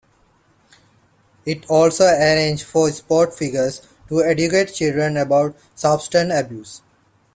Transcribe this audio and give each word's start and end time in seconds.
It 1.45 1.69
also 1.69 2.07
arranged 2.07 2.63
for 2.63 2.89
sports 2.91 3.37
figures 3.37 3.83
to 4.09 4.23
educate 4.23 4.73
children 4.73 5.15
about 5.15 5.55
substance 5.75 6.33
abuse. 6.33 6.81